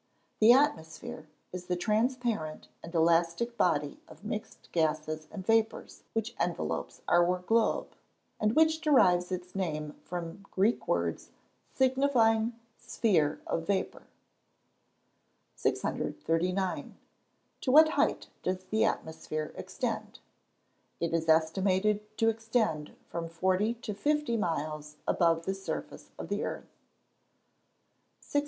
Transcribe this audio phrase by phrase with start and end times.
[0.39, 7.01] _The atmosphere is the transparent and elastic body of mixed gases and vapours which envelopes
[7.07, 7.95] our globe,
[8.39, 11.29] and which derives its name from Greek words,
[11.71, 14.07] signifying sphere of vapour.
[15.53, 16.97] 639.
[17.61, 20.17] To what height does the atmosphere extend?
[20.99, 26.27] It is estimated to extend to from forty to fifty miles above the surface of
[26.29, 26.73] the earth.
[28.19, 28.39] 640.